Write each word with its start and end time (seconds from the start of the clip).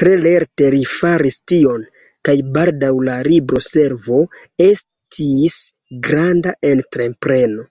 Tre 0.00 0.10
lerte 0.24 0.66
li 0.74 0.80
faris 0.90 1.38
tion, 1.52 1.86
kaj 2.30 2.34
baldaŭ 2.58 2.92
la 3.10 3.16
libro-servo 3.30 4.20
estis 4.68 5.58
granda 6.12 6.56
entrepreno. 6.76 7.70